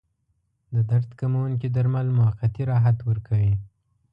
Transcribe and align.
د 0.73 0.75
درد 0.89 1.09
کموونکي 1.19 1.67
درمل 1.75 2.07
موقتي 2.19 2.63
راحت 2.71 2.97
ورکوي. 3.09 3.53